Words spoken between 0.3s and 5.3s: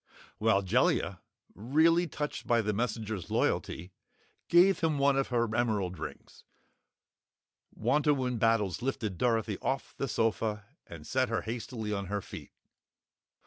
While Jellia, really touched by the messenger's loyalty, gave him one of